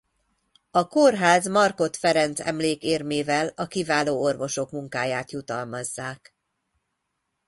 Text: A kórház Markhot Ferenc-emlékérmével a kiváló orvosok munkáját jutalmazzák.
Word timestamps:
A 0.71 0.87
kórház 0.87 1.47
Markhot 1.47 1.97
Ferenc-emlékérmével 1.97 3.47
a 3.55 3.67
kiváló 3.67 4.21
orvosok 4.21 4.71
munkáját 4.71 5.31
jutalmazzák. 5.31 6.35